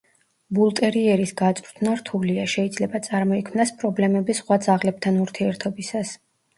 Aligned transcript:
ბულტერიერის 0.59 1.33
გაწვრთნა 1.41 1.93
რთულია, 2.01 2.47
შეიძლება 2.55 3.03
წარმოიქმნას 3.11 3.75
პრობლემები 3.85 4.41
სხვა 4.43 4.63
ძაღლებთან 4.69 5.25
ურთიერთობისას. 5.29 6.21